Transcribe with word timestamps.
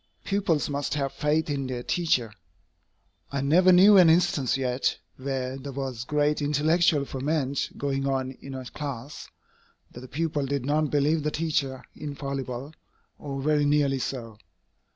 Pupils 0.23 0.67
must 0.67 0.95
have 0.95 1.13
faith 1.13 1.47
in 1.47 1.67
their 1.67 1.83
teacher. 1.83 2.33
I 3.31 3.41
never 3.41 3.71
knew 3.71 3.97
an 3.97 4.09
instance 4.09 4.57
yet, 4.57 4.97
where 5.17 5.59
there 5.59 5.73
was 5.73 6.05
great 6.05 6.41
intellectual 6.41 7.05
ferment 7.05 7.69
going 7.77 8.07
on 8.07 8.31
in 8.41 8.55
a 8.55 8.65
class, 8.65 9.29
that 9.91 9.99
the 9.99 10.07
pupils 10.07 10.49
did 10.49 10.65
not 10.65 10.89
believe 10.89 11.21
the 11.21 11.29
teacher 11.29 11.83
infallible, 11.93 12.73
or 13.19 13.43
very 13.43 13.63
nearly 13.65 13.99
so. 13.99 14.39